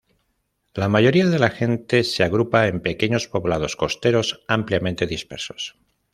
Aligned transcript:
La 0.73 0.89
mayoría 0.89 1.27
de 1.27 1.37
la 1.37 1.51
gente 1.51 2.03
se 2.03 2.23
agrupa 2.23 2.65
en 2.67 2.79
pequeños 2.81 3.27
poblados 3.27 3.75
costeros 3.75 4.43
ampliamente 4.47 5.05
dispersos. 5.05 5.77